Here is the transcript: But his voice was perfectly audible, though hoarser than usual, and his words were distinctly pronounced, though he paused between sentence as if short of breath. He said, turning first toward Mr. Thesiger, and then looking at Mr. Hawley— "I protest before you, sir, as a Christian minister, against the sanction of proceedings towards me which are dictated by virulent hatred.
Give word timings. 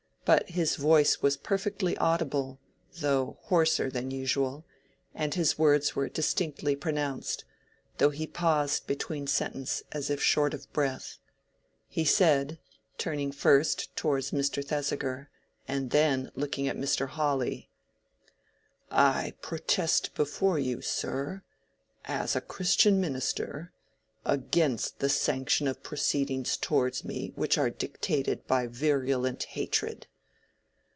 But 0.23 0.51
his 0.51 0.75
voice 0.75 1.21
was 1.23 1.35
perfectly 1.35 1.97
audible, 1.97 2.59
though 2.99 3.37
hoarser 3.45 3.89
than 3.89 4.11
usual, 4.11 4.63
and 5.15 5.33
his 5.33 5.57
words 5.57 5.93
were 5.95 6.07
distinctly 6.07 6.75
pronounced, 6.75 7.43
though 7.97 8.11
he 8.11 8.27
paused 8.27 8.85
between 8.85 9.25
sentence 9.25 9.81
as 9.91 10.11
if 10.11 10.21
short 10.21 10.53
of 10.53 10.71
breath. 10.73 11.17
He 11.89 12.05
said, 12.05 12.59
turning 12.99 13.31
first 13.33 13.93
toward 13.97 14.21
Mr. 14.25 14.63
Thesiger, 14.63 15.29
and 15.67 15.89
then 15.89 16.31
looking 16.35 16.67
at 16.67 16.77
Mr. 16.77 17.09
Hawley— 17.09 17.69
"I 18.91 19.33
protest 19.41 20.13
before 20.13 20.59
you, 20.59 20.81
sir, 20.83 21.41
as 22.05 22.35
a 22.35 22.41
Christian 22.41 23.01
minister, 23.01 23.73
against 24.23 24.99
the 24.99 25.09
sanction 25.09 25.67
of 25.67 25.81
proceedings 25.83 26.57
towards 26.57 27.03
me 27.03 27.33
which 27.35 27.57
are 27.57 27.71
dictated 27.71 28.45
by 28.47 28.67
virulent 28.67 29.43
hatred. 29.43 30.05